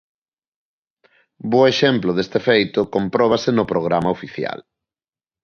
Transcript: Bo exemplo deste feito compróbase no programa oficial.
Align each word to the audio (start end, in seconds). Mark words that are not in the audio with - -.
Bo 1.49 1.61
exemplo 1.73 2.11
deste 2.17 2.39
feito 2.47 2.79
compróbase 2.95 3.49
no 3.53 3.67
programa 3.71 4.13
oficial. 4.17 4.59